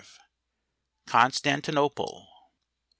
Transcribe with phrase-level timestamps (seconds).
[1.05, 2.27] Constantinople.